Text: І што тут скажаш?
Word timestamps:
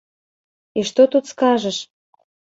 І 0.79 0.85
што 0.89 1.05
тут 1.15 1.29
скажаш? 1.33 1.77